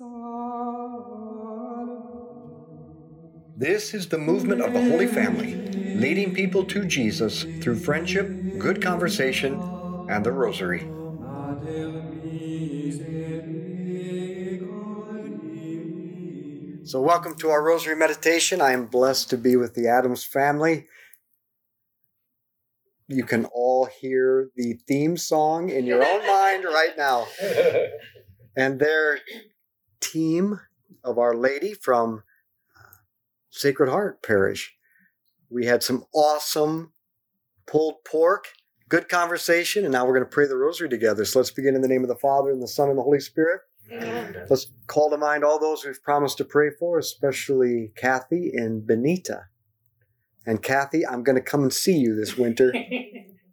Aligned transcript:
This 0.00 0.08
is 3.92 4.08
the 4.08 4.18
movement 4.18 4.60
of 4.60 4.72
the 4.72 4.82
Holy 4.82 5.08
Family, 5.08 5.56
leading 5.92 6.32
people 6.32 6.64
to 6.66 6.84
Jesus 6.84 7.46
through 7.60 7.78
friendship, 7.78 8.36
good 8.56 8.80
conversation, 8.80 9.64
and 10.06 10.24
the 10.24 10.30
Rosary. 10.30 10.84
So, 16.84 17.00
welcome 17.00 17.34
to 17.40 17.48
our 17.48 17.64
Rosary 17.64 17.96
Meditation. 17.96 18.60
I 18.60 18.74
am 18.74 18.86
blessed 18.86 19.28
to 19.30 19.36
be 19.36 19.56
with 19.56 19.74
the 19.74 19.88
Adams 19.88 20.24
family. 20.24 20.86
You 23.08 23.24
can 23.24 23.46
all 23.46 23.86
hear 23.86 24.50
the 24.54 24.74
theme 24.86 25.16
song 25.16 25.70
in 25.70 25.86
your 25.86 26.06
own 26.06 26.24
mind 26.24 26.62
right 26.64 26.94
now. 26.96 27.26
And 28.56 28.80
their 28.80 29.20
team 30.12 30.60
of 31.04 31.18
Our 31.18 31.34
Lady 31.34 31.74
from 31.74 32.22
uh, 32.76 32.82
Sacred 33.50 33.88
Heart 33.90 34.22
Parish. 34.22 34.74
We 35.50 35.66
had 35.66 35.82
some 35.82 36.04
awesome 36.14 36.92
pulled 37.66 38.04
pork, 38.04 38.48
good 38.88 39.08
conversation, 39.08 39.84
and 39.84 39.92
now 39.92 40.04
we're 40.04 40.14
going 40.14 40.24
to 40.24 40.34
pray 40.34 40.46
the 40.46 40.56
rosary 40.56 40.88
together. 40.88 41.24
So 41.24 41.38
let's 41.38 41.50
begin 41.50 41.74
in 41.74 41.82
the 41.82 41.88
name 41.88 42.02
of 42.02 42.08
the 42.08 42.16
Father, 42.16 42.50
and 42.50 42.62
the 42.62 42.68
Son, 42.68 42.88
and 42.88 42.98
the 42.98 43.02
Holy 43.02 43.20
Spirit. 43.20 43.60
Let's 44.48 44.72
call 44.86 45.10
to 45.10 45.16
mind 45.16 45.44
all 45.44 45.58
those 45.58 45.84
we've 45.84 46.02
promised 46.02 46.38
to 46.38 46.44
pray 46.44 46.70
for, 46.78 46.98
especially 46.98 47.92
Kathy 47.96 48.52
and 48.54 48.86
Benita. 48.86 49.44
And 50.46 50.62
Kathy, 50.62 51.06
I'm 51.06 51.22
going 51.22 51.36
to 51.36 51.42
come 51.42 51.62
and 51.62 51.72
see 51.72 51.96
you 51.96 52.14
this 52.14 52.36
winter. 52.36 52.72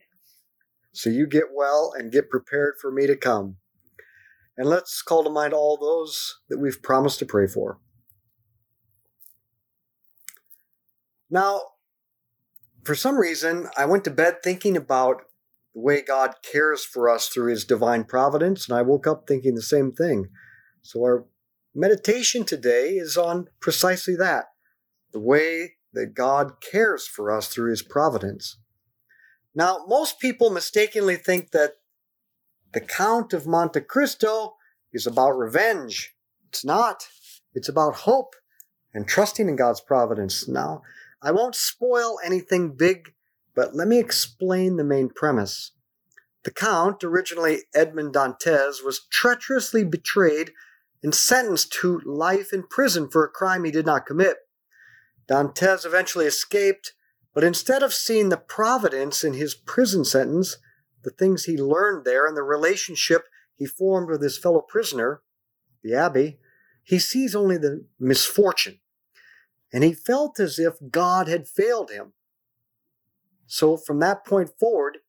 so 0.93 1.09
you 1.09 1.27
get 1.27 1.45
well 1.53 1.93
and 1.97 2.11
get 2.11 2.29
prepared 2.29 2.75
for 2.79 2.91
me 2.91 3.07
to 3.07 3.15
come. 3.15 3.57
And 4.57 4.69
let's 4.69 5.01
call 5.01 5.23
to 5.23 5.29
mind 5.29 5.53
all 5.53 5.77
those 5.77 6.39
that 6.49 6.59
we've 6.59 6.81
promised 6.81 7.19
to 7.19 7.25
pray 7.25 7.47
for. 7.47 7.79
Now, 11.29 11.61
for 12.83 12.95
some 12.95 13.17
reason, 13.17 13.67
I 13.77 13.85
went 13.85 14.03
to 14.05 14.11
bed 14.11 14.37
thinking 14.43 14.77
about 14.77 15.23
the 15.73 15.81
way 15.81 16.01
God 16.01 16.35
cares 16.41 16.85
for 16.85 17.09
us 17.09 17.27
through 17.27 17.51
his 17.51 17.65
divine 17.65 18.05
providence, 18.05 18.69
and 18.69 18.77
I 18.77 18.81
woke 18.83 19.07
up 19.07 19.27
thinking 19.27 19.55
the 19.55 19.61
same 19.61 19.91
thing. 19.91 20.27
So 20.81 21.01
our 21.01 21.25
meditation 21.73 22.45
today 22.45 22.91
is 22.91 23.17
on 23.17 23.47
precisely 23.59 24.15
that 24.15 24.45
the 25.11 25.19
way 25.19 25.73
that 25.93 26.13
God 26.13 26.61
cares 26.61 27.07
for 27.07 27.31
us 27.31 27.47
through 27.47 27.71
his 27.71 27.81
providence. 27.81 28.57
Now, 29.55 29.85
most 29.87 30.19
people 30.19 30.49
mistakenly 30.49 31.15
think 31.15 31.51
that 31.51 31.77
the 32.75 32.81
Count 32.81 33.33
of 33.33 33.47
Monte 33.47 33.81
Cristo 33.81 34.57
is 34.93 35.07
about 35.07 35.31
revenge. 35.31 36.13
It's 36.49 36.63
not. 36.63 37.07
It's 37.55 37.69
about 37.69 37.95
hope 37.95 38.35
and 38.93 39.07
trusting 39.07 39.49
in 39.49 39.55
God's 39.55 39.81
providence. 39.81 40.47
Now, 40.47 40.83
I 41.23 41.31
won't 41.31 41.55
spoil 41.55 42.19
anything 42.23 42.75
big 42.75 43.15
but 43.55 43.73
let 43.73 43.87
me 43.87 43.99
explain 43.99 44.75
the 44.75 44.83
main 44.83 45.09
premise. 45.09 45.71
The 46.43 46.51
Count, 46.51 47.03
originally 47.03 47.63
Edmond 47.73 48.13
Dantes, 48.13 48.83
was 48.83 49.07
treacherously 49.09 49.83
betrayed 49.83 50.51
and 51.01 51.15
sentenced 51.15 51.71
to 51.73 52.01
life 52.05 52.51
in 52.51 52.67
prison 52.67 53.09
for 53.09 53.23
a 53.23 53.29
crime 53.29 53.63
he 53.63 53.71
did 53.71 53.85
not 53.85 54.05
commit. 54.05 54.37
Dantes 55.27 55.85
eventually 55.85 56.25
escaped, 56.25 56.93
but 57.33 57.43
instead 57.43 57.81
of 57.81 57.93
seeing 57.93 58.29
the 58.29 58.37
providence 58.37 59.23
in 59.23 59.33
his 59.33 59.55
prison 59.55 60.03
sentence, 60.03 60.57
the 61.05 61.11
things 61.11 61.45
he 61.45 61.57
learned 61.57 62.03
there, 62.03 62.27
and 62.27 62.35
the 62.35 62.43
relationship 62.43 63.23
he 63.55 63.65
formed 63.65 64.09
with 64.09 64.21
his 64.21 64.37
fellow 64.37 64.59
prisoner, 64.59 65.21
the 65.81 65.91
abbé, 65.91 66.37
he 66.83 66.99
sees 66.99 67.33
only 67.33 67.57
the 67.57 67.85
misfortune. 67.97 68.79
And 69.71 69.83
he 69.83 69.93
felt 69.93 70.39
as 70.39 70.59
if 70.59 70.73
God 70.91 71.29
had 71.29 71.47
failed 71.47 71.89
him 71.89 72.13
so 73.47 73.77
from 73.77 73.99
that 73.99 74.25
point 74.25 74.51
forward, 74.59 74.99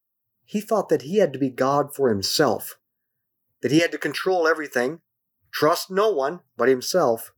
he 0.44 0.60
thought 0.60 0.88
that 0.88 1.02
he 1.02 1.18
had 1.18 1.32
to 1.32 1.38
be 1.38 1.50
God 1.50 1.94
for 1.94 2.08
himself, 2.08 2.78
that 3.62 3.72
he 3.72 3.80
had 3.80 3.92
to 3.92 3.98
control 3.98 4.46
everything, 4.46 5.00
trust 5.50 5.90
no 5.90 6.10
one 6.10 6.40
but 6.56 6.68
himself. 6.68 7.32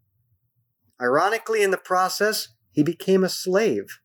Ironically, 1.00 1.62
in 1.62 1.70
the 1.70 1.78
process, 1.78 2.48
he 2.72 2.82
became 2.82 3.24
a 3.24 3.28
slave, 3.28 4.00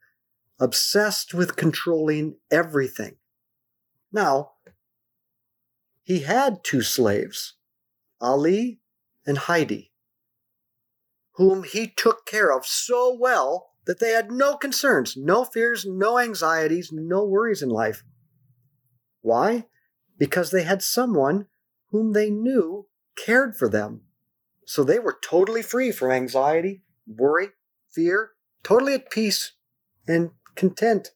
obsessed 0.59 1.33
with 1.33 1.55
controlling 1.55 2.37
everything. 2.51 3.17
Now, 4.11 4.52
he 6.03 6.19
had 6.19 6.63
two 6.63 6.81
slaves, 6.81 7.55
Ali 8.19 8.81
and 9.25 9.37
Haydée, 9.37 9.91
whom 11.35 11.63
he 11.63 11.87
took 11.87 12.25
care 12.25 12.51
of 12.51 12.65
so 12.65 13.15
well 13.17 13.71
that 13.85 13.99
they 13.99 14.11
had 14.11 14.31
no 14.31 14.55
concerns, 14.55 15.15
no 15.17 15.45
fears, 15.45 15.85
no 15.85 16.19
anxieties, 16.19 16.91
no 16.91 17.23
worries 17.25 17.61
in 17.61 17.69
life. 17.69 18.03
Why? 19.21 19.65
Because 20.17 20.51
they 20.51 20.63
had 20.63 20.83
someone 20.83 21.47
whom 21.91 22.11
they 22.11 22.29
knew 22.29 22.87
cared 23.15 23.55
for 23.55 23.69
them. 23.69 24.01
So 24.65 24.83
they 24.83 24.99
were 24.99 25.17
totally 25.21 25.61
free 25.61 25.91
from 25.91 26.11
anxiety, 26.11 26.83
worry, 27.07 27.49
fear, 27.89 28.31
totally 28.63 28.93
at 28.93 29.09
peace 29.09 29.53
and 30.07 30.31
content. 30.55 31.11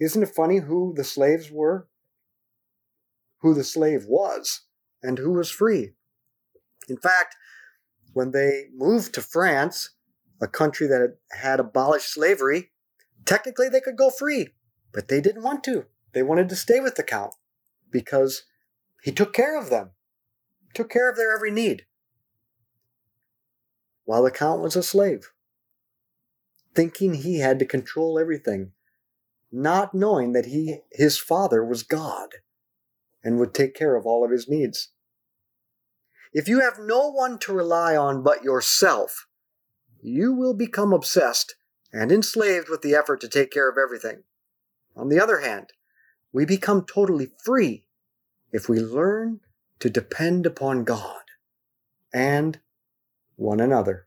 Isn't 0.00 0.22
it 0.22 0.34
funny 0.34 0.58
who 0.58 0.94
the 0.96 1.04
slaves 1.04 1.50
were? 1.50 1.88
Who 3.40 3.54
the 3.54 3.64
slave 3.64 4.04
was, 4.06 4.62
and 5.02 5.18
who 5.18 5.32
was 5.32 5.50
free. 5.50 5.92
In 6.88 6.96
fact, 6.96 7.36
when 8.12 8.32
they 8.32 8.66
moved 8.74 9.14
to 9.14 9.22
France, 9.22 9.90
a 10.40 10.48
country 10.48 10.86
that 10.86 11.18
had 11.30 11.60
abolished 11.60 12.12
slavery, 12.12 12.70
technically 13.24 13.68
they 13.68 13.80
could 13.80 13.96
go 13.96 14.10
free, 14.10 14.48
but 14.92 15.08
they 15.08 15.20
didn't 15.20 15.42
want 15.42 15.62
to. 15.64 15.86
They 16.14 16.22
wanted 16.22 16.48
to 16.48 16.56
stay 16.56 16.80
with 16.80 16.96
the 16.96 17.02
Count 17.02 17.34
because 17.90 18.42
he 19.02 19.12
took 19.12 19.32
care 19.32 19.58
of 19.58 19.70
them, 19.70 19.90
took 20.74 20.90
care 20.90 21.10
of 21.10 21.16
their 21.16 21.34
every 21.34 21.50
need, 21.50 21.86
while 24.04 24.22
the 24.22 24.30
Count 24.30 24.62
was 24.62 24.74
a 24.74 24.82
slave, 24.82 25.30
thinking 26.74 27.14
he 27.14 27.40
had 27.40 27.58
to 27.58 27.66
control 27.66 28.18
everything, 28.18 28.72
not 29.52 29.94
knowing 29.94 30.32
that 30.32 30.46
he, 30.46 30.80
his 30.90 31.18
father 31.18 31.64
was 31.64 31.82
God 31.82 32.36
and 33.22 33.38
would 33.38 33.54
take 33.54 33.74
care 33.74 33.96
of 33.96 34.06
all 34.06 34.24
of 34.24 34.30
his 34.30 34.48
needs. 34.48 34.90
If 36.32 36.48
you 36.48 36.60
have 36.60 36.78
no 36.78 37.08
one 37.10 37.38
to 37.40 37.52
rely 37.52 37.96
on 37.96 38.22
but 38.22 38.44
yourself, 38.44 39.26
you 40.00 40.32
will 40.32 40.54
become 40.54 40.92
obsessed 40.92 41.56
and 41.92 42.12
enslaved 42.12 42.68
with 42.68 42.82
the 42.82 42.94
effort 42.94 43.20
to 43.22 43.28
take 43.28 43.50
care 43.50 43.68
of 43.68 43.76
everything. 43.78 44.24
On 44.94 45.08
the 45.08 45.20
other 45.20 45.40
hand, 45.40 45.72
we 46.32 46.44
become 46.44 46.84
totally 46.84 47.28
free 47.44 47.86
if 48.52 48.68
we 48.68 48.78
learn 48.78 49.40
to 49.80 49.88
depend 49.88 50.44
upon 50.46 50.84
God 50.84 51.22
and 52.12 52.60
one 53.36 53.60
another. 53.60 54.06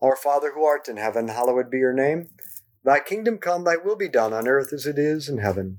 Our 0.00 0.16
Father 0.16 0.52
who 0.52 0.64
art 0.64 0.88
in 0.88 0.96
heaven, 0.96 1.28
hallowed 1.28 1.70
be 1.70 1.78
your 1.78 1.92
name. 1.92 2.28
Thy 2.84 3.00
kingdom 3.00 3.38
come, 3.38 3.64
thy 3.64 3.76
will 3.76 3.96
be 3.96 4.08
done 4.08 4.32
on 4.32 4.48
earth 4.48 4.72
as 4.72 4.86
it 4.86 4.98
is 4.98 5.28
in 5.28 5.38
heaven. 5.38 5.78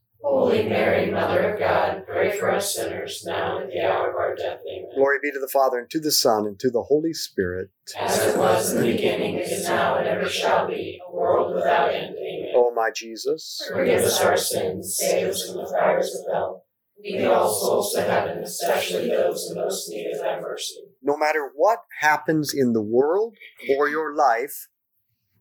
Holy 0.23 0.63
Mary, 0.67 1.09
Mother 1.11 1.53
of 1.53 1.59
God, 1.59 2.05
pray 2.05 2.37
for 2.37 2.51
us 2.51 2.75
sinners, 2.75 3.23
now 3.25 3.57
and 3.57 3.65
at 3.65 3.71
the 3.71 3.81
hour 3.85 4.09
of 4.09 4.15
our 4.15 4.35
death. 4.35 4.59
Amen. 4.71 4.89
Glory 4.95 5.17
be 5.21 5.31
to 5.31 5.39
the 5.39 5.47
Father, 5.47 5.79
and 5.79 5.89
to 5.89 5.99
the 5.99 6.11
Son, 6.11 6.45
and 6.45 6.59
to 6.59 6.69
the 6.69 6.83
Holy 6.83 7.13
Spirit. 7.13 7.69
As 7.99 8.17
it 8.19 8.37
was 8.37 8.73
in 8.73 8.81
the 8.81 8.91
beginning, 8.91 9.37
is 9.37 9.67
now, 9.67 9.95
and 9.97 10.07
ever 10.07 10.29
shall 10.29 10.67
be, 10.67 10.99
a 11.07 11.15
world 11.15 11.55
without 11.55 11.91
end. 11.93 12.15
Amen. 12.15 12.51
O 12.55 12.71
my 12.75 12.91
Jesus, 12.95 13.67
Forgive 13.71 14.03
us 14.03 14.21
our 14.21 14.37
sins, 14.37 14.95
save 14.99 15.29
us 15.29 15.47
from 15.47 15.57
the 15.57 15.67
fires 15.67 16.15
of 16.15 16.33
hell. 16.33 16.65
Lead 17.03 17.25
all 17.25 17.51
souls 17.51 17.93
to 17.93 18.01
heaven, 18.03 18.43
especially 18.43 19.09
those 19.09 19.49
in 19.49 19.55
most 19.55 19.89
need 19.89 20.11
of 20.13 20.19
thy 20.21 20.39
mercy. 20.39 20.81
no 21.01 21.17
matter 21.17 21.49
what 21.55 21.79
happens 21.99 22.53
in 22.53 22.73
the 22.73 22.81
world 22.81 23.33
or 23.75 23.89
your 23.89 24.13
life, 24.15 24.67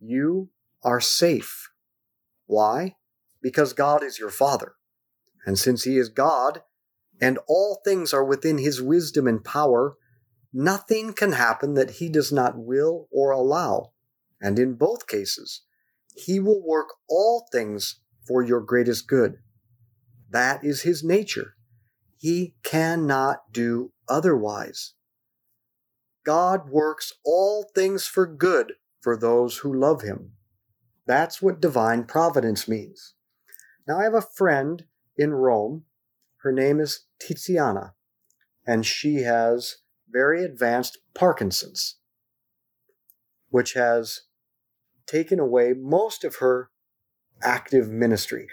you 0.01 0.49
are 0.83 1.01
safe. 1.01 1.69
Why? 2.47 2.97
Because 3.43 3.73
God 3.73 4.03
is 4.03 4.19
your 4.19 4.31
Father. 4.31 4.75
And 5.47 5.59
since 5.59 5.85
He 5.85 5.97
is 5.97 6.09
God, 6.09 6.63
and 7.21 7.39
all 7.49 7.81
things 7.85 8.13
are 8.13 8.25
within 8.25 8.59
His 8.59 8.81
wisdom 8.81 9.27
and 9.27 9.45
power, 9.45 9.97
nothing 10.53 11.13
can 11.13 11.33
happen 11.33 11.75
that 11.75 11.93
He 11.93 12.09
does 12.09 12.33
not 12.33 12.59
will 12.59 13.09
or 13.11 13.31
allow. 13.31 13.93
And 14.41 14.59
in 14.59 14.75
both 14.75 15.07
cases, 15.07 15.63
He 16.15 16.41
will 16.41 16.63
work 16.67 16.89
all 17.09 17.47
things 17.53 18.01
for 18.27 18.43
your 18.43 18.61
greatest 18.61 19.07
good. 19.07 19.39
That 20.31 20.65
is 20.65 20.83
His 20.83 21.03
nature. 21.03 21.55
He 22.19 22.55
cannot 22.63 23.53
do 23.53 23.93
otherwise. 24.09 24.93
God 26.25 26.69
works 26.69 27.15
all 27.25 27.71
things 27.75 28.07
for 28.07 28.27
good 28.27 28.75
for 29.01 29.17
those 29.17 29.59
who 29.59 29.73
love 29.73 30.03
him. 30.03 30.33
That's 31.07 31.41
what 31.41 31.61
divine 31.61 32.05
providence 32.05 32.69
means. 32.69 33.15
Now, 33.87 33.99
I 33.99 34.05
have 34.05 34.15
a 34.15 34.23
friend 34.23 34.85
in 35.17 35.33
Rome. 35.33 35.85
Her 36.39 36.53
name 36.53 36.81
is 36.81 37.07
Tiziana, 37.21 37.93
and 38.67 38.87
she 38.87 39.17
has 39.23 39.79
very 40.09 40.45
advanced 40.45 40.99
Parkinson's, 41.15 41.97
which 43.51 43.75
has 43.75 44.23
taken 45.07 45.39
away 45.39 45.73
most 45.77 46.25
of 46.25 46.37
her 46.37 46.71
active 47.43 47.89
ministry. 47.89 48.47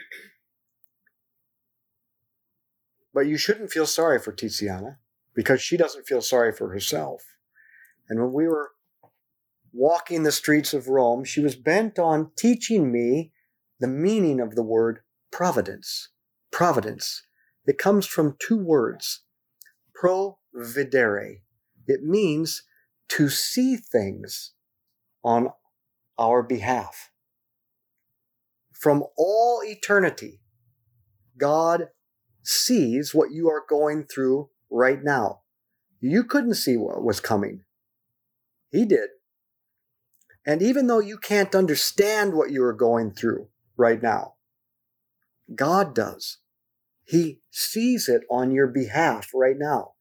But 3.13 3.27
you 3.27 3.38
shouldn't 3.38 3.71
feel 3.71 3.85
sorry 3.85 4.19
for 4.19 4.31
Tiziana 4.31 4.97
because 5.33 5.62
she 5.62 5.77
doesn't 5.77 6.07
feel 6.07 6.21
sorry 6.21 6.51
for 6.51 6.71
herself. 6.71 7.23
And 8.09 8.19
when 8.19 8.33
we 8.33 8.47
were 8.47 8.71
walking 9.73 10.23
the 10.23 10.31
streets 10.31 10.73
of 10.73 10.88
Rome, 10.88 11.23
she 11.23 11.41
was 11.41 11.56
bent 11.56 12.00
on 12.00 12.31
teaching 12.38 12.91
me 12.91 13.31
the 13.80 13.88
meaning 13.88 14.39
of 14.39 14.56
the 14.56 14.63
word 14.63 15.01
providence. 15.31 16.09
Providence. 16.51 17.24
It 17.65 17.77
comes 17.77 18.06
from 18.06 18.38
two 18.39 18.57
words 18.57 19.24
providere. 20.01 21.41
It 21.88 22.03
means 22.03 22.63
to 23.09 23.29
see 23.29 23.77
things 23.77 24.53
on 25.24 25.50
our 26.18 26.44
behalf. 26.44 27.12
From 28.74 29.03
all 29.18 29.62
eternity, 29.63 30.41
God 31.38 31.89
sees 32.44 33.13
what 33.13 33.31
you 33.31 33.50
are 33.50 33.63
going 33.68 34.06
through 34.06 34.50
right 34.69 35.03
now. 35.03 35.41
You 36.00 36.23
couldn't 36.23 36.56
see 36.56 36.77
what 36.77 37.03
was 37.03 37.19
coming. 37.19 37.62
He 38.69 38.85
did. 38.85 39.09
And 40.45 40.62
even 40.62 40.88
though 40.88 41.00
you 41.00 41.18
can't 41.18 41.56
understand 41.56 42.33
what 42.33 42.51
you 42.51 42.63
are 42.63 42.73
going 42.73 43.12
through 43.12 43.47
right 43.75 44.01
now, 44.01 44.35
God 45.55 45.95
does. 45.95 46.39
He 47.03 47.39
sees 47.49 48.09
it 48.09 48.23
on 48.29 48.51
your 48.51 48.67
behalf 48.67 49.29
right 49.33 49.57
now. 49.57 49.94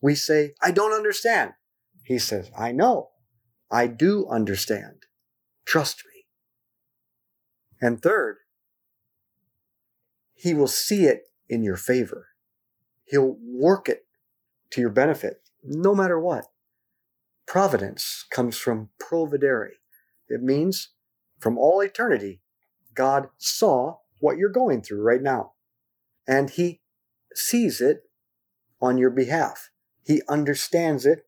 We 0.00 0.14
say, 0.14 0.54
I 0.62 0.70
don't 0.70 0.92
understand. 0.92 1.52
He 2.04 2.18
says, 2.18 2.50
I 2.58 2.72
know. 2.72 3.10
I 3.70 3.86
do 3.86 4.26
understand. 4.28 5.04
Trust 5.64 6.02
me. 6.06 6.24
And 7.80 8.02
third, 8.02 8.38
He 10.34 10.54
will 10.54 10.68
see 10.68 11.04
it 11.04 11.24
in 11.48 11.62
your 11.62 11.76
favor. 11.76 12.28
He'll 13.04 13.36
work 13.40 13.88
it 13.88 14.06
to 14.70 14.80
your 14.80 14.90
benefit, 14.90 15.42
no 15.62 15.94
matter 15.94 16.18
what. 16.18 16.46
Providence 17.46 18.24
comes 18.30 18.58
from 18.58 18.90
providere. 19.00 19.70
It 20.28 20.42
means 20.42 20.90
from 21.38 21.56
all 21.56 21.80
eternity, 21.80 22.40
God 22.94 23.28
saw 23.38 23.98
what 24.20 24.36
you're 24.36 24.48
going 24.48 24.82
through 24.82 25.02
right 25.02 25.22
now. 25.22 25.52
And 26.26 26.50
He 26.50 26.80
sees 27.34 27.80
it 27.80 28.02
on 28.80 28.98
your 28.98 29.10
behalf. 29.10 29.70
He 30.04 30.22
understands 30.28 31.06
it 31.06 31.26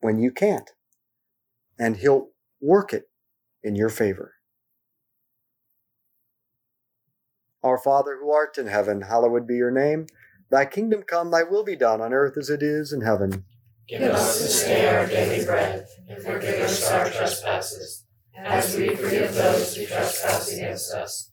when 0.00 0.18
you 0.18 0.30
can't. 0.30 0.70
And 1.78 1.96
He'll 1.96 2.28
work 2.60 2.92
it 2.92 3.10
in 3.62 3.74
your 3.74 3.88
favor. 3.88 4.34
Our 7.62 7.78
Father 7.78 8.18
who 8.20 8.32
art 8.32 8.56
in 8.56 8.66
heaven, 8.66 9.02
hallowed 9.02 9.46
be 9.46 9.56
your 9.56 9.70
name. 9.70 10.06
Thy 10.50 10.64
kingdom 10.64 11.02
come, 11.02 11.30
thy 11.30 11.42
will 11.42 11.64
be 11.64 11.76
done 11.76 12.00
on 12.00 12.12
earth 12.12 12.36
as 12.38 12.50
it 12.50 12.62
is 12.62 12.92
in 12.92 13.02
heaven. 13.02 13.44
Give 13.88 14.02
us 14.02 14.40
this 14.40 14.64
day 14.64 14.88
our 14.88 15.06
daily 15.06 15.44
bread, 15.44 15.86
and 16.08 16.22
forgive 16.22 16.60
us 16.60 16.90
our 16.90 17.10
trespasses, 17.10 18.04
as 18.36 18.76
we 18.76 18.94
forgive 18.94 19.34
those 19.34 19.74
who 19.76 19.86
trespass 19.86 20.52
against 20.52 20.94
us. 20.94 21.32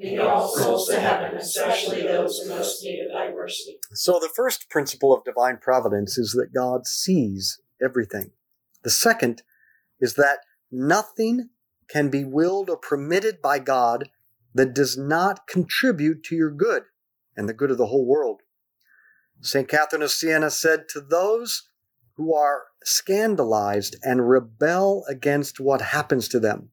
Lead 0.00 0.18
all 0.18 0.48
souls 0.48 0.88
to 0.88 0.98
heaven, 0.98 1.36
especially 1.36 2.02
those 2.02 2.40
in 2.40 2.48
most 2.48 2.82
need 2.82 3.04
of 3.04 3.12
thy 3.12 3.30
mercy. 3.32 3.78
So, 3.92 4.18
the 4.18 4.30
first 4.34 4.70
principle 4.70 5.12
of 5.12 5.24
divine 5.24 5.58
providence 5.58 6.16
is 6.16 6.32
that 6.32 6.54
God 6.54 6.86
sees 6.86 7.60
everything. 7.82 8.30
The 8.82 8.90
second 8.90 9.42
is 10.00 10.14
that 10.14 10.38
nothing 10.72 11.50
can 11.88 12.08
be 12.08 12.24
willed 12.24 12.70
or 12.70 12.78
permitted 12.78 13.42
by 13.42 13.58
God 13.58 14.08
that 14.54 14.74
does 14.74 14.96
not 14.96 15.46
contribute 15.46 16.22
to 16.24 16.34
your 16.34 16.50
good 16.50 16.84
and 17.36 17.46
the 17.48 17.54
good 17.54 17.70
of 17.70 17.76
the 17.76 17.86
whole 17.86 18.06
world. 18.06 18.40
St. 19.42 19.68
Catherine 19.68 20.02
of 20.02 20.10
Siena 20.10 20.50
said, 20.50 20.88
To 20.88 21.00
those 21.00 21.68
who 22.14 22.34
are 22.34 22.64
scandalized 22.84 23.96
and 24.02 24.28
rebel 24.28 25.04
against 25.08 25.60
what 25.60 25.80
happens 25.80 26.26
to 26.28 26.40
them, 26.40 26.70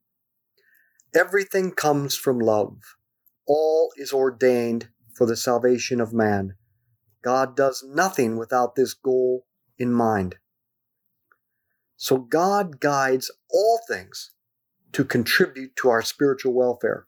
everything 1.13 1.71
comes 1.71 2.15
from 2.15 2.39
love. 2.39 2.96
All 3.47 3.91
is 3.95 4.11
ordained 4.11 4.89
for 5.15 5.25
the 5.25 5.37
salvation 5.37 6.01
of 6.01 6.13
man. 6.13 6.55
God 7.23 7.55
does 7.55 7.83
nothing 7.87 8.37
without 8.37 8.75
this 8.75 8.93
goal 8.93 9.45
in 9.77 9.91
mind. 9.91 10.35
So 11.95 12.17
God 12.17 12.79
guides 12.79 13.31
all 13.49 13.79
things 13.87 14.31
to 14.91 15.03
contribute 15.03 15.75
to 15.77 15.89
our 15.89 16.01
spiritual 16.01 16.53
welfare. 16.53 17.07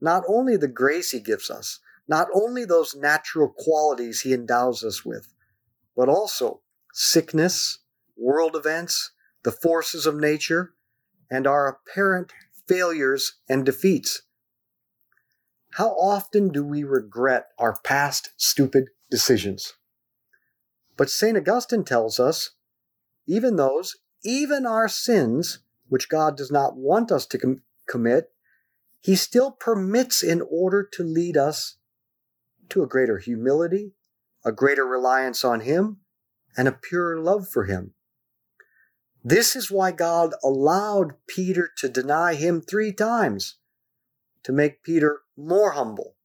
Not 0.00 0.24
only 0.26 0.56
the 0.56 0.68
grace 0.68 1.10
He 1.10 1.20
gives 1.20 1.50
us, 1.50 1.80
not 2.08 2.28
only 2.34 2.64
those 2.64 2.94
natural 2.94 3.52
qualities 3.56 4.22
He 4.22 4.32
endows 4.32 4.82
us 4.82 5.04
with, 5.04 5.34
but 5.96 6.08
also 6.08 6.62
sickness, 6.92 7.80
world 8.16 8.56
events, 8.56 9.12
the 9.44 9.52
forces 9.52 10.06
of 10.06 10.16
nature, 10.16 10.74
and 11.30 11.46
our 11.46 11.68
apparent 11.68 12.32
failures 12.66 13.34
and 13.48 13.64
defeats. 13.64 14.22
How 15.74 15.90
often 15.90 16.48
do 16.48 16.64
we 16.64 16.82
regret 16.82 17.48
our 17.58 17.78
past 17.84 18.32
stupid 18.36 18.88
decisions? 19.10 19.74
But 20.96 21.10
St. 21.10 21.36
Augustine 21.36 21.84
tells 21.84 22.18
us 22.18 22.50
even 23.26 23.56
those, 23.56 23.96
even 24.24 24.66
our 24.66 24.88
sins, 24.88 25.60
which 25.88 26.08
God 26.08 26.36
does 26.36 26.50
not 26.50 26.76
want 26.76 27.12
us 27.12 27.24
to 27.26 27.38
com- 27.38 27.62
commit, 27.88 28.32
He 29.00 29.14
still 29.14 29.52
permits 29.52 30.22
in 30.22 30.42
order 30.42 30.82
to 30.92 31.04
lead 31.04 31.36
us 31.36 31.76
to 32.70 32.82
a 32.82 32.88
greater 32.88 33.18
humility, 33.18 33.92
a 34.44 34.52
greater 34.52 34.84
reliance 34.84 35.44
on 35.44 35.60
Him, 35.60 35.98
and 36.56 36.66
a 36.66 36.72
purer 36.72 37.20
love 37.20 37.48
for 37.48 37.64
Him. 37.64 37.94
This 39.22 39.54
is 39.54 39.70
why 39.70 39.92
God 39.92 40.34
allowed 40.42 41.14
Peter 41.28 41.70
to 41.78 41.88
deny 41.88 42.34
Him 42.34 42.60
three 42.60 42.92
times 42.92 43.56
to 44.44 44.52
make 44.52 44.82
Peter 44.82 45.20
more 45.36 45.72
humble, 45.72 46.16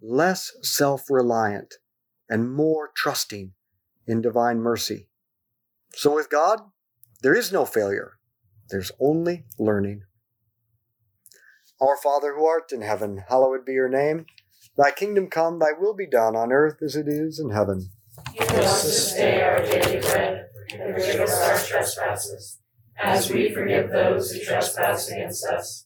less 0.00 0.52
self 0.62 1.10
reliant, 1.10 1.74
and 2.28 2.52
more 2.52 2.90
trusting 2.94 3.52
in 4.06 4.20
divine 4.20 4.58
mercy. 4.60 5.08
So, 5.94 6.14
with 6.14 6.30
God, 6.30 6.60
there 7.22 7.34
is 7.34 7.52
no 7.52 7.64
failure, 7.64 8.18
there's 8.70 8.92
only 9.00 9.44
learning. 9.58 10.02
Our 11.80 11.96
Father 11.96 12.34
who 12.34 12.46
art 12.46 12.72
in 12.72 12.82
heaven, 12.82 13.24
hallowed 13.28 13.64
be 13.66 13.72
your 13.72 13.88
name. 13.88 14.26
Thy 14.76 14.90
kingdom 14.90 15.28
come, 15.28 15.58
thy 15.58 15.72
will 15.78 15.94
be 15.94 16.06
done 16.06 16.36
on 16.36 16.52
earth 16.52 16.82
as 16.82 16.96
it 16.96 17.06
is 17.08 17.38
in 17.38 17.50
heaven. 17.50 17.90
Give 18.32 18.48
us 18.50 18.82
this 18.82 19.12
day 19.14 19.42
our 19.42 19.60
daily 19.60 20.00
bread, 20.00 20.48
and 20.72 20.94
forgive 20.94 21.20
us 21.20 21.40
our 21.42 21.58
trespasses, 21.58 22.60
as 22.98 23.30
we 23.30 23.52
forgive 23.52 23.90
those 23.90 24.32
who 24.32 24.40
trespass 24.40 25.10
against 25.10 25.46
us. 25.46 25.85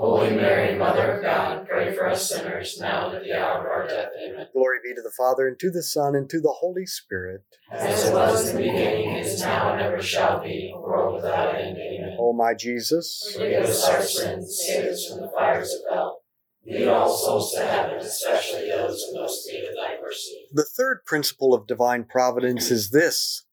Holy 0.00 0.34
Mary, 0.34 0.78
Mother 0.78 1.16
of 1.16 1.22
God, 1.22 1.68
pray 1.68 1.94
for 1.94 2.08
us 2.08 2.30
sinners 2.30 2.78
now 2.80 3.08
and 3.08 3.18
at 3.18 3.22
the 3.22 3.38
hour 3.38 3.58
of 3.60 3.66
our 3.66 3.86
death. 3.86 4.08
Amen. 4.18 4.46
Glory 4.50 4.78
be 4.82 4.94
to 4.94 5.02
the 5.02 5.12
Father, 5.14 5.46
and 5.46 5.60
to 5.60 5.70
the 5.70 5.82
Son, 5.82 6.14
and 6.14 6.30
to 6.30 6.40
the 6.40 6.54
Holy 6.60 6.86
Spirit. 6.86 7.42
As 7.70 8.08
it 8.08 8.14
was 8.14 8.48
in 8.48 8.56
the 8.56 8.62
beginning, 8.62 9.16
is 9.16 9.42
now, 9.42 9.74
and 9.74 9.82
ever 9.82 10.00
shall 10.00 10.42
be, 10.42 10.74
world 10.74 11.16
without 11.16 11.54
end. 11.54 11.76
Amen. 11.76 12.16
O 12.18 12.32
my 12.32 12.54
Jesus, 12.54 13.34
Forgive 13.36 13.64
us 13.64 13.86
our 13.86 14.02
sins, 14.02 14.64
save 14.66 14.86
us 14.86 15.06
from 15.06 15.20
the 15.20 15.30
fires 15.36 15.74
of 15.74 15.80
hell. 15.92 16.22
Lead 16.64 16.88
all 16.88 17.14
souls 17.14 17.52
to 17.52 17.60
heaven, 17.60 17.98
especially 17.98 18.70
those 18.70 19.04
in 19.06 19.20
most 19.20 19.46
need 19.52 19.64
of 19.64 19.74
thy 19.74 20.00
mercy. 20.00 20.46
the 20.50 20.64
third 20.64 21.00
principle 21.04 21.52
of 21.52 21.66
divine 21.66 22.04
providence 22.04 22.70
is 22.70 22.88
this 22.88 23.44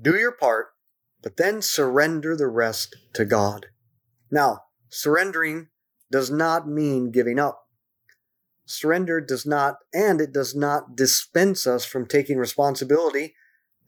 do 0.00 0.16
your 0.16 0.32
part, 0.32 0.68
but 1.22 1.36
then 1.36 1.60
surrender 1.60 2.34
the 2.34 2.48
rest 2.48 2.96
to 3.12 3.26
God. 3.26 3.66
Now, 4.30 4.62
surrendering 4.88 5.68
does 6.12 6.30
not 6.30 6.68
mean 6.68 7.10
giving 7.10 7.38
up. 7.38 7.66
Surrender 8.64 9.20
does 9.20 9.44
not, 9.44 9.78
and 9.92 10.20
it 10.20 10.32
does 10.32 10.54
not 10.54 10.94
dispense 10.94 11.66
us 11.66 11.84
from 11.84 12.06
taking 12.06 12.38
responsibility 12.38 13.34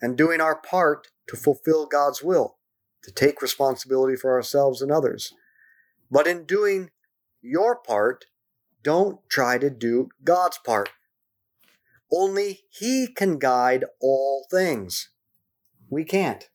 and 0.02 0.16
doing 0.16 0.40
our 0.40 0.56
part 0.56 1.08
to 1.28 1.36
fulfill 1.36 1.86
God's 1.86 2.22
will, 2.22 2.56
to 3.04 3.12
take 3.12 3.40
responsibility 3.40 4.16
for 4.16 4.32
ourselves 4.32 4.82
and 4.82 4.90
others. 4.90 5.32
But 6.10 6.26
in 6.26 6.44
doing 6.44 6.90
your 7.40 7.76
part, 7.76 8.24
don't 8.82 9.20
try 9.28 9.58
to 9.58 9.70
do 9.70 10.08
God's 10.24 10.58
part. 10.58 10.90
Only 12.12 12.64
He 12.70 13.06
can 13.06 13.38
guide 13.38 13.84
all 14.00 14.46
things. 14.50 15.10
We 15.88 16.04
can't. 16.04 16.48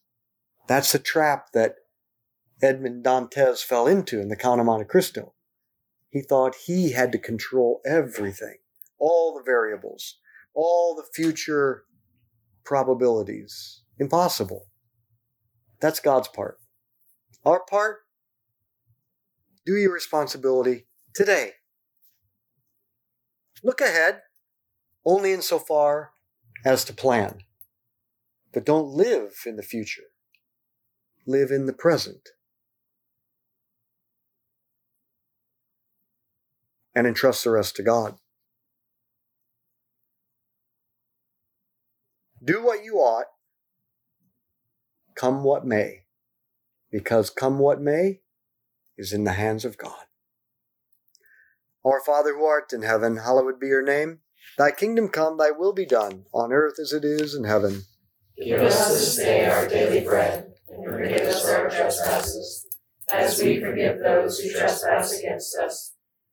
That's 0.67 0.91
the 0.91 0.99
trap 0.99 1.47
that 1.53 1.75
Edmond 2.61 3.03
Dantes 3.03 3.63
fell 3.63 3.87
into 3.87 4.19
in 4.19 4.27
the 4.27 4.35
Count 4.35 4.59
of 4.59 4.65
Monte 4.65 4.85
Cristo. 4.85 5.33
He 6.09 6.21
thought 6.21 6.55
he 6.65 6.91
had 6.91 7.11
to 7.11 7.19
control 7.19 7.81
everything, 7.85 8.57
all 8.97 9.35
the 9.35 9.43
variables, 9.43 10.17
all 10.53 10.95
the 10.95 11.05
future 11.13 11.83
probabilities. 12.65 13.83
Impossible. 13.99 14.69
That's 15.79 15.99
God's 15.99 16.27
part. 16.27 16.57
Our 17.45 17.63
part, 17.63 17.99
do 19.65 19.75
your 19.75 19.93
responsibility 19.93 20.87
today. 21.13 21.53
Look 23.63 23.81
ahead 23.81 24.21
only 25.05 25.33
insofar 25.33 26.11
as 26.65 26.83
to 26.85 26.93
plan. 26.93 27.39
But 28.51 28.65
don't 28.65 28.87
live 28.87 29.33
in 29.45 29.55
the 29.55 29.63
future. 29.63 30.09
Live 31.25 31.51
in 31.51 31.65
the 31.65 31.73
present. 31.73 32.29
And 36.99 37.07
entrust 37.07 37.45
the 37.45 37.51
rest 37.51 37.77
to 37.77 37.81
God. 37.81 38.17
Do 42.43 42.61
what 42.61 42.83
you 42.83 42.95
ought, 42.95 43.27
come 45.15 45.45
what 45.45 45.65
may, 45.65 46.01
because 46.91 47.29
come 47.29 47.57
what 47.57 47.79
may 47.79 48.19
is 48.97 49.13
in 49.13 49.23
the 49.23 49.31
hands 49.31 49.63
of 49.63 49.77
God. 49.77 50.07
Our 51.85 52.01
Father 52.05 52.33
who 52.33 52.43
art 52.43 52.73
in 52.73 52.81
heaven, 52.81 53.15
hallowed 53.15 53.61
be 53.61 53.67
your 53.67 53.81
name. 53.81 54.19
Thy 54.57 54.71
kingdom 54.71 55.07
come, 55.07 55.37
thy 55.37 55.51
will 55.51 55.71
be 55.71 55.85
done, 55.85 56.25
on 56.33 56.51
earth 56.51 56.79
as 56.81 56.91
it 56.91 57.05
is 57.05 57.33
in 57.33 57.45
heaven. 57.45 57.83
Give 58.43 58.59
us 58.59 58.89
this 58.89 59.15
day 59.15 59.45
our 59.45 59.69
daily 59.69 60.01
bread, 60.01 60.51
and 60.67 60.83
forgive 60.83 61.27
us 61.27 61.45
our 61.45 61.69
trespasses, 61.69 62.67
as 63.09 63.41
we 63.41 63.61
forgive 63.61 63.99
those 63.99 64.41
who 64.41 64.51
trespass 64.51 65.17
against 65.17 65.57
us. 65.57 65.95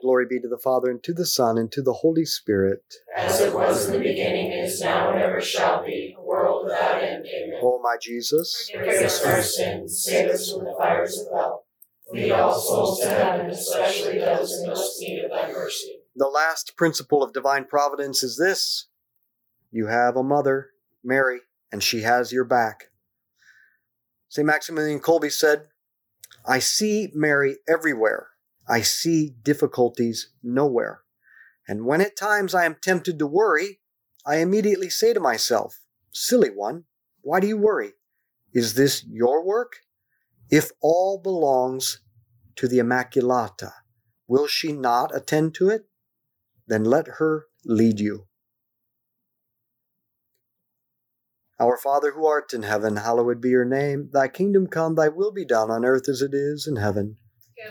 Glory 0.00 0.26
be 0.28 0.40
to 0.40 0.48
the 0.48 0.58
Father, 0.58 0.90
and 0.90 1.02
to 1.02 1.12
the 1.12 1.26
Son, 1.26 1.58
and 1.58 1.70
to 1.72 1.82
the 1.82 1.92
Holy 1.92 2.24
Spirit. 2.24 2.82
As 3.16 3.40
it 3.40 3.52
was 3.54 3.86
in 3.86 3.92
the 3.92 3.98
beginning, 3.98 4.50
is 4.52 4.80
now, 4.80 5.12
and 5.12 5.20
ever 5.20 5.40
shall 5.40 5.84
be, 5.84 6.16
world 6.22 6.64
without 6.64 7.02
end. 7.02 7.26
Amen. 7.26 7.60
O 7.62 7.80
my 7.82 7.96
Jesus, 8.00 8.70
Forgive 8.72 9.02
us 9.02 9.24
our 9.24 9.42
sins, 9.42 10.02
save 10.02 10.30
us 10.30 10.50
from 10.50 10.64
the 10.64 10.74
fires 10.78 11.18
of 11.18 11.36
hell. 11.36 11.64
Lead 12.12 12.32
all 12.32 12.58
souls 12.58 13.00
to 13.00 13.08
heaven, 13.08 13.50
especially 13.50 14.18
those 14.18 14.52
in 14.58 14.68
most 14.68 15.00
need 15.00 15.24
of 15.24 15.30
thy 15.30 15.52
mercy. 15.52 15.98
the 16.16 16.26
last 16.26 16.76
principle 16.76 17.22
of 17.22 17.32
divine 17.32 17.64
providence 17.64 18.22
is 18.22 18.36
this 18.36 18.88
you 19.70 19.86
have 19.86 20.16
a 20.16 20.22
mother, 20.22 20.70
Mary, 21.04 21.40
and 21.70 21.82
she 21.82 22.00
has 22.02 22.32
your 22.32 22.44
back. 22.44 22.86
St. 24.28 24.46
Maximilian 24.46 25.00
Kolbe 25.00 25.30
said, 25.30 25.66
I 26.46 26.58
see 26.58 27.10
Mary 27.14 27.58
everywhere. 27.68 28.29
I 28.70 28.82
see 28.82 29.34
difficulties 29.42 30.30
nowhere. 30.44 31.00
And 31.66 31.84
when 31.84 32.00
at 32.00 32.16
times 32.16 32.54
I 32.54 32.64
am 32.64 32.76
tempted 32.80 33.18
to 33.18 33.26
worry, 33.26 33.80
I 34.24 34.36
immediately 34.36 34.88
say 34.88 35.12
to 35.12 35.18
myself, 35.18 35.80
Silly 36.12 36.50
one, 36.50 36.84
why 37.20 37.40
do 37.40 37.48
you 37.48 37.58
worry? 37.58 37.94
Is 38.54 38.74
this 38.74 39.04
your 39.04 39.44
work? 39.44 39.80
If 40.50 40.70
all 40.80 41.18
belongs 41.18 42.00
to 42.56 42.68
the 42.68 42.78
Immaculata, 42.78 43.72
will 44.28 44.46
she 44.46 44.72
not 44.72 45.14
attend 45.14 45.54
to 45.56 45.68
it? 45.68 45.86
Then 46.66 46.84
let 46.84 47.06
her 47.18 47.46
lead 47.64 47.98
you. 47.98 48.26
Our 51.58 51.76
Father 51.76 52.12
who 52.12 52.24
art 52.24 52.54
in 52.54 52.62
heaven, 52.62 52.96
hallowed 52.96 53.40
be 53.40 53.50
your 53.50 53.64
name. 53.64 54.10
Thy 54.12 54.28
kingdom 54.28 54.68
come, 54.68 54.94
thy 54.94 55.08
will 55.08 55.32
be 55.32 55.44
done 55.44 55.70
on 55.70 55.84
earth 55.84 56.08
as 56.08 56.22
it 56.22 56.32
is 56.32 56.66
in 56.66 56.76
heaven. 56.76 57.16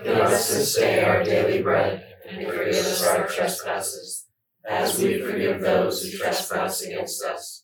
Give 0.03 0.17
us 0.17 0.53
this 0.53 0.75
day 0.75 1.03
our 1.03 1.23
daily 1.23 1.61
bread, 1.61 2.05
and 2.29 2.47
forgive 2.47 2.75
us 2.75 3.05
our 3.05 3.27
trespasses, 3.27 4.27
as 4.65 4.97
we 4.99 5.19
forgive 5.19 5.61
those 5.61 6.03
who 6.03 6.17
trespass 6.17 6.81
against 6.81 7.23
us. 7.23 7.63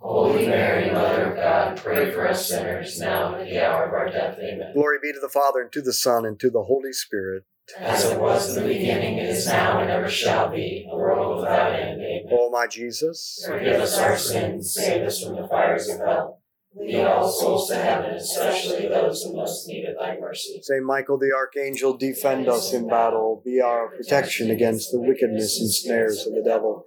Holy 0.00 0.46
Mary, 0.46 0.90
Mother 0.90 1.26
of 1.26 1.36
God, 1.36 1.76
pray 1.76 2.10
for 2.10 2.26
us 2.26 2.48
sinners, 2.48 2.98
now 2.98 3.34
and 3.34 3.42
at 3.42 3.50
the 3.50 3.66
hour 3.66 3.84
of 3.84 3.92
our 3.92 4.08
death. 4.08 4.38
Amen. 4.38 4.72
Glory 4.72 4.98
be 5.02 5.12
to 5.12 5.20
the 5.20 5.28
Father, 5.28 5.60
and 5.60 5.72
to 5.72 5.82
the 5.82 5.92
Son, 5.92 6.24
and 6.24 6.40
to 6.40 6.48
the 6.48 6.64
Holy 6.64 6.92
Spirit. 6.92 7.44
As 7.78 8.06
it 8.06 8.18
was 8.18 8.56
in 8.56 8.62
the 8.62 8.74
beginning, 8.74 9.18
is 9.18 9.46
now, 9.46 9.80
and 9.80 9.90
ever 9.90 10.08
shall 10.08 10.50
be, 10.50 10.88
a 10.90 10.96
world 10.96 11.40
without 11.40 11.74
end. 11.74 12.00
Amen. 12.00 12.32
O 12.32 12.50
my 12.50 12.66
Jesus, 12.66 13.44
Forgive 13.46 13.80
us 13.80 13.98
our 13.98 14.16
sins, 14.16 14.72
save 14.72 15.06
us 15.06 15.22
from 15.22 15.36
the 15.36 15.46
fires 15.46 15.88
of 15.88 15.98
hell. 15.98 16.40
Lead 16.74 17.04
all 17.04 17.28
souls 17.28 17.68
to 17.68 17.74
heaven, 17.74 18.14
especially 18.14 18.88
those 18.88 19.22
who 19.22 19.34
most 19.34 19.66
need 19.68 19.84
of 19.84 19.96
thy 19.98 20.16
mercy. 20.18 20.60
Saint 20.62 20.84
Michael 20.84 21.18
the 21.18 21.32
Archangel, 21.36 21.96
defend 21.96 22.48
us 22.48 22.72
in 22.72 22.88
battle. 22.88 23.42
Be 23.44 23.60
our 23.60 23.90
protection 23.90 24.50
against 24.50 24.92
the 24.92 25.00
wickedness 25.00 25.60
and 25.60 25.70
snares 25.70 26.26
of 26.26 26.34
the 26.34 26.42
devil. 26.42 26.86